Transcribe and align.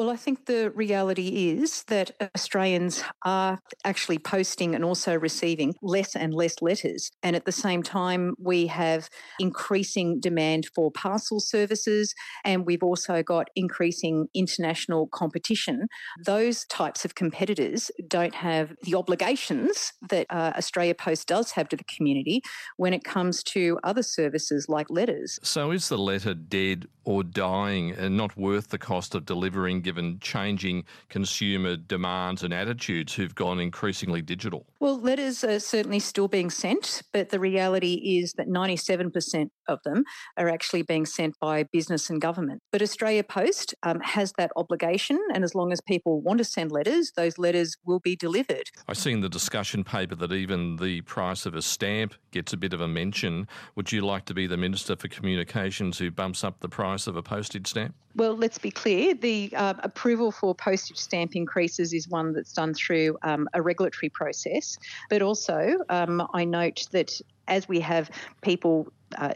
Well, 0.00 0.08
I 0.08 0.16
think 0.16 0.46
the 0.46 0.70
reality 0.70 1.50
is 1.50 1.82
that 1.88 2.12
Australians 2.34 3.04
are 3.26 3.60
actually 3.84 4.18
posting 4.18 4.74
and 4.74 4.82
also 4.82 5.14
receiving 5.14 5.74
less 5.82 6.16
and 6.16 6.32
less 6.32 6.62
letters. 6.62 7.10
And 7.22 7.36
at 7.36 7.44
the 7.44 7.52
same 7.52 7.82
time, 7.82 8.34
we 8.38 8.66
have 8.68 9.10
increasing 9.38 10.18
demand 10.18 10.68
for 10.74 10.90
parcel 10.90 11.38
services, 11.38 12.14
and 12.46 12.64
we've 12.64 12.82
also 12.82 13.22
got 13.22 13.50
increasing 13.54 14.28
international 14.32 15.06
competition. 15.08 15.86
Those 16.24 16.64
types 16.64 17.04
of 17.04 17.14
competitors 17.14 17.90
don't 18.08 18.36
have 18.36 18.72
the 18.84 18.94
obligations 18.94 19.92
that 20.08 20.26
uh, 20.30 20.54
Australia 20.56 20.94
Post 20.94 21.28
does 21.28 21.50
have 21.50 21.68
to 21.68 21.76
the 21.76 21.84
community 21.84 22.40
when 22.78 22.94
it 22.94 23.04
comes 23.04 23.42
to 23.42 23.78
other 23.84 24.02
services 24.02 24.64
like 24.66 24.88
letters. 24.88 25.38
So, 25.42 25.72
is 25.72 25.90
the 25.90 25.98
letter 25.98 26.32
dead 26.32 26.86
or 27.04 27.22
dying 27.22 27.90
and 27.90 28.16
not 28.16 28.36
worth 28.36 28.68
the 28.68 28.78
cost 28.78 29.14
of 29.14 29.26
delivering 29.26 29.82
given 29.90 30.20
changing 30.20 30.84
consumer 31.08 31.76
demands 31.76 32.44
and 32.44 32.54
attitudes 32.54 33.12
who've 33.12 33.34
gone 33.34 33.58
increasingly 33.58 34.22
digital? 34.22 34.64
Well, 34.78 35.00
letters 35.00 35.42
are 35.42 35.58
certainly 35.58 35.98
still 35.98 36.28
being 36.28 36.48
sent, 36.48 37.02
but 37.12 37.30
the 37.30 37.40
reality 37.40 37.94
is 38.20 38.34
that 38.34 38.48
97% 38.48 39.50
of 39.66 39.80
them 39.84 40.04
are 40.36 40.48
actually 40.48 40.82
being 40.82 41.06
sent 41.06 41.34
by 41.40 41.64
business 41.64 42.08
and 42.08 42.20
government. 42.20 42.62
But 42.70 42.82
Australia 42.82 43.24
Post 43.24 43.74
um, 43.82 43.98
has 43.98 44.32
that 44.38 44.52
obligation, 44.54 45.18
and 45.34 45.42
as 45.42 45.56
long 45.56 45.72
as 45.72 45.80
people 45.80 46.20
want 46.20 46.38
to 46.38 46.44
send 46.44 46.70
letters, 46.70 47.10
those 47.16 47.36
letters 47.36 47.76
will 47.84 47.98
be 47.98 48.14
delivered. 48.14 48.70
I 48.86 48.92
see 48.92 49.10
in 49.10 49.22
the 49.22 49.28
discussion 49.28 49.82
paper 49.82 50.14
that 50.14 50.30
even 50.30 50.76
the 50.76 51.00
price 51.00 51.46
of 51.46 51.56
a 51.56 51.62
stamp 51.62 52.14
gets 52.30 52.52
a 52.52 52.56
bit 52.56 52.72
of 52.72 52.80
a 52.80 52.86
mention. 52.86 53.48
Would 53.74 53.90
you 53.90 54.02
like 54.02 54.24
to 54.26 54.34
be 54.34 54.46
the 54.46 54.56
Minister 54.56 54.94
for 54.94 55.08
Communications 55.08 55.98
who 55.98 56.12
bumps 56.12 56.44
up 56.44 56.60
the 56.60 56.68
price 56.68 57.08
of 57.08 57.16
a 57.16 57.22
postage 57.22 57.66
stamp? 57.66 57.96
Well, 58.16 58.36
let's 58.36 58.58
be 58.58 58.70
clear. 58.70 59.14
The 59.14 59.52
uh, 59.56 59.69
approval 59.82 60.32
for 60.32 60.54
postage 60.54 60.96
stamp 60.96 61.36
increases 61.36 61.92
is 61.92 62.08
one 62.08 62.32
that's 62.32 62.52
done 62.52 62.74
through 62.74 63.16
um, 63.22 63.48
a 63.54 63.62
regulatory 63.62 64.08
process. 64.08 64.78
But 65.08 65.22
also, 65.22 65.78
um, 65.88 66.26
I 66.32 66.44
note 66.44 66.86
that 66.92 67.20
as 67.48 67.68
we 67.68 67.80
have 67.80 68.10
people 68.42 68.92
uh, 69.18 69.34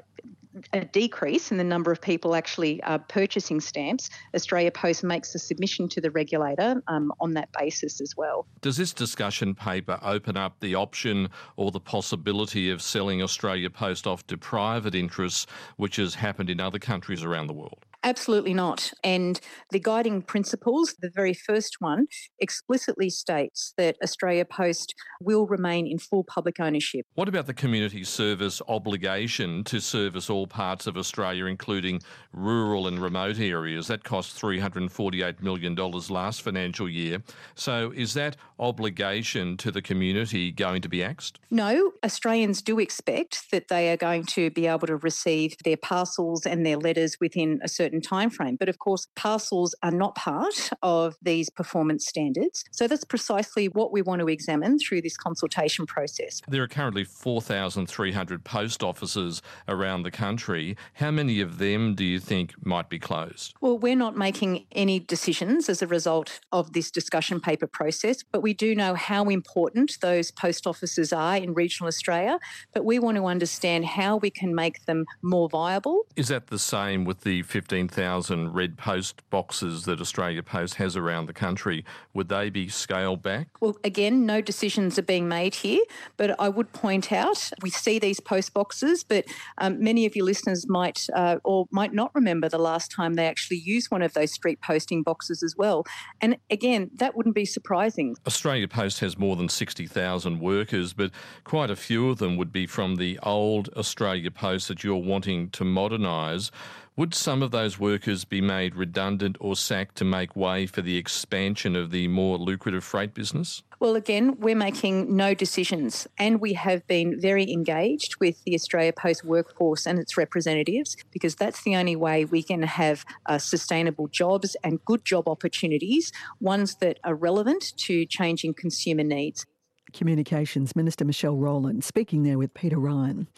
a 0.72 0.84
decrease 0.84 1.50
in 1.50 1.58
the 1.58 1.64
number 1.64 1.90
of 1.90 2.00
people 2.00 2.34
actually 2.34 2.82
uh, 2.82 2.98
purchasing 2.98 3.60
stamps, 3.60 4.10
Australia 4.34 4.70
Post 4.70 5.02
makes 5.02 5.34
a 5.34 5.38
submission 5.38 5.88
to 5.88 6.00
the 6.00 6.10
regulator 6.10 6.82
um, 6.86 7.12
on 7.20 7.34
that 7.34 7.50
basis 7.58 8.00
as 8.00 8.16
well. 8.16 8.46
Does 8.60 8.76
this 8.76 8.92
discussion 8.92 9.54
paper 9.54 9.98
open 10.02 10.36
up 10.36 10.60
the 10.60 10.74
option 10.74 11.28
or 11.56 11.70
the 11.70 11.80
possibility 11.80 12.70
of 12.70 12.82
selling 12.82 13.22
Australia 13.22 13.70
Post 13.70 14.06
off 14.06 14.26
to 14.28 14.38
private 14.38 14.94
interests, 14.94 15.46
which 15.76 15.96
has 15.96 16.14
happened 16.14 16.50
in 16.50 16.60
other 16.60 16.78
countries 16.78 17.24
around 17.24 17.48
the 17.48 17.54
world? 17.54 17.83
Absolutely 18.04 18.52
not. 18.52 18.92
And 19.02 19.40
the 19.70 19.80
guiding 19.80 20.20
principles, 20.20 20.94
the 21.00 21.10
very 21.14 21.32
first 21.32 21.76
one, 21.80 22.06
explicitly 22.38 23.08
states 23.08 23.72
that 23.78 23.96
Australia 24.02 24.44
Post 24.44 24.94
will 25.22 25.46
remain 25.46 25.86
in 25.86 25.98
full 25.98 26.22
public 26.22 26.60
ownership. 26.60 27.06
What 27.14 27.28
about 27.28 27.46
the 27.46 27.54
community 27.54 28.04
service 28.04 28.60
obligation 28.68 29.64
to 29.64 29.80
service 29.80 30.28
all 30.28 30.46
parts 30.46 30.86
of 30.86 30.98
Australia, 30.98 31.46
including 31.46 32.02
rural 32.32 32.86
and 32.86 32.98
remote 32.98 33.40
areas? 33.40 33.86
That 33.86 34.04
cost 34.04 34.40
$348 34.40 35.40
million 35.40 35.74
last 35.74 36.42
financial 36.42 36.88
year. 36.88 37.22
So 37.54 37.90
is 37.96 38.12
that 38.14 38.36
obligation 38.58 39.56
to 39.56 39.70
the 39.70 39.80
community 39.80 40.52
going 40.52 40.82
to 40.82 40.90
be 40.90 41.02
axed? 41.02 41.40
No, 41.50 41.92
Australians 42.04 42.60
do 42.60 42.78
expect 42.78 43.50
that 43.50 43.68
they 43.68 43.90
are 43.90 43.96
going 43.96 44.24
to 44.26 44.50
be 44.50 44.66
able 44.66 44.86
to 44.88 44.96
receive 44.96 45.56
their 45.64 45.78
parcels 45.78 46.44
and 46.44 46.66
their 46.66 46.76
letters 46.76 47.16
within 47.18 47.60
a 47.62 47.68
certain 47.68 47.93
certain 47.94 48.02
time 48.02 48.30
frame. 48.30 48.56
But 48.56 48.68
of 48.68 48.78
course, 48.78 49.06
parcels 49.14 49.74
are 49.82 49.90
not 49.90 50.14
part 50.14 50.70
of 50.82 51.16
these 51.22 51.50
performance 51.50 52.06
standards. 52.06 52.64
So 52.72 52.86
that's 52.86 53.04
precisely 53.04 53.68
what 53.68 53.92
we 53.92 54.02
want 54.02 54.20
to 54.20 54.28
examine 54.28 54.78
through 54.78 55.02
this 55.02 55.16
consultation 55.16 55.86
process. 55.86 56.42
There 56.48 56.62
are 56.62 56.68
currently 56.68 57.04
4,300 57.04 58.44
post 58.44 58.82
offices 58.82 59.42
around 59.68 60.02
the 60.02 60.10
country. 60.10 60.76
How 60.94 61.10
many 61.10 61.40
of 61.40 61.58
them 61.58 61.94
do 61.94 62.04
you 62.04 62.20
think 62.20 62.54
might 62.64 62.88
be 62.88 62.98
closed? 62.98 63.54
Well, 63.60 63.78
we're 63.78 63.96
not 63.96 64.16
making 64.16 64.66
any 64.72 65.00
decisions 65.00 65.68
as 65.68 65.82
a 65.82 65.86
result 65.86 66.40
of 66.52 66.72
this 66.72 66.90
discussion 66.90 67.40
paper 67.40 67.66
process, 67.66 68.22
but 68.22 68.42
we 68.42 68.54
do 68.54 68.74
know 68.74 68.94
how 68.94 69.24
important 69.24 69.98
those 70.00 70.30
post 70.30 70.66
offices 70.66 71.12
are 71.12 71.36
in 71.36 71.54
regional 71.54 71.88
Australia. 71.88 72.38
But 72.72 72.84
we 72.84 72.98
want 72.98 73.16
to 73.16 73.26
understand 73.26 73.84
how 73.84 74.16
we 74.16 74.30
can 74.30 74.54
make 74.54 74.84
them 74.86 75.04
more 75.22 75.48
viable. 75.48 76.06
Is 76.16 76.28
that 76.28 76.48
the 76.48 76.58
same 76.58 77.04
with 77.04 77.20
the 77.20 77.42
15 77.42 77.83
15,000 77.88 78.54
red 78.54 78.78
post 78.78 79.22
boxes 79.28 79.84
that 79.84 80.00
Australia 80.00 80.42
Post 80.42 80.76
has 80.76 80.96
around 80.96 81.26
the 81.26 81.34
country, 81.34 81.84
would 82.14 82.28
they 82.28 82.48
be 82.48 82.68
scaled 82.68 83.22
back? 83.22 83.48
Well, 83.60 83.76
again, 83.84 84.24
no 84.24 84.40
decisions 84.40 84.98
are 84.98 85.02
being 85.02 85.28
made 85.28 85.56
here, 85.56 85.82
but 86.16 86.38
I 86.40 86.48
would 86.48 86.72
point 86.72 87.12
out 87.12 87.50
we 87.60 87.68
see 87.70 87.98
these 87.98 88.20
post 88.20 88.54
boxes, 88.54 89.04
but 89.04 89.26
um, 89.58 89.82
many 89.82 90.06
of 90.06 90.16
your 90.16 90.24
listeners 90.24 90.66
might 90.66 91.06
uh, 91.14 91.36
or 91.44 91.66
might 91.70 91.92
not 91.92 92.10
remember 92.14 92.48
the 92.48 92.58
last 92.58 92.90
time 92.90 93.14
they 93.14 93.26
actually 93.26 93.58
used 93.58 93.90
one 93.90 94.02
of 94.02 94.14
those 94.14 94.32
street 94.32 94.60
posting 94.62 95.02
boxes 95.02 95.42
as 95.42 95.54
well. 95.56 95.84
And 96.22 96.38
again, 96.50 96.90
that 96.94 97.14
wouldn't 97.16 97.34
be 97.34 97.44
surprising. 97.44 98.16
Australia 98.26 98.68
Post 98.68 99.00
has 99.00 99.18
more 99.18 99.36
than 99.36 99.50
60,000 99.50 100.40
workers, 100.40 100.94
but 100.94 101.10
quite 101.44 101.70
a 101.70 101.76
few 101.76 102.08
of 102.08 102.18
them 102.18 102.36
would 102.36 102.52
be 102.52 102.66
from 102.66 102.96
the 102.96 103.18
old 103.22 103.68
Australia 103.76 104.30
Post 104.30 104.68
that 104.68 104.82
you're 104.82 104.96
wanting 104.96 105.50
to 105.50 105.64
modernise. 105.64 106.50
Would 106.96 107.12
some 107.12 107.42
of 107.42 107.50
those 107.50 107.76
workers 107.76 108.24
be 108.24 108.40
made 108.40 108.76
redundant 108.76 109.36
or 109.40 109.56
sacked 109.56 109.96
to 109.96 110.04
make 110.04 110.36
way 110.36 110.64
for 110.66 110.80
the 110.80 110.96
expansion 110.96 111.74
of 111.74 111.90
the 111.90 112.06
more 112.06 112.38
lucrative 112.38 112.84
freight 112.84 113.14
business? 113.14 113.64
Well, 113.80 113.96
again, 113.96 114.36
we're 114.38 114.54
making 114.54 115.16
no 115.16 115.34
decisions, 115.34 116.06
and 116.18 116.40
we 116.40 116.52
have 116.52 116.86
been 116.86 117.20
very 117.20 117.50
engaged 117.50 118.20
with 118.20 118.44
the 118.44 118.54
Australia 118.54 118.92
Post 118.92 119.24
workforce 119.24 119.86
and 119.86 119.98
its 119.98 120.16
representatives 120.16 120.96
because 121.10 121.34
that's 121.34 121.64
the 121.64 121.74
only 121.74 121.96
way 121.96 122.26
we 122.26 122.44
can 122.44 122.62
have 122.62 123.04
uh, 123.26 123.38
sustainable 123.38 124.06
jobs 124.06 124.56
and 124.62 124.84
good 124.84 125.04
job 125.04 125.28
opportunities, 125.28 126.12
ones 126.40 126.76
that 126.76 127.00
are 127.02 127.16
relevant 127.16 127.76
to 127.78 128.06
changing 128.06 128.54
consumer 128.54 129.02
needs. 129.02 129.46
Communications 129.92 130.76
Minister 130.76 131.04
Michelle 131.04 131.36
Rowland 131.36 131.82
speaking 131.82 132.22
there 132.22 132.38
with 132.38 132.54
Peter 132.54 132.78
Ryan. 132.78 133.26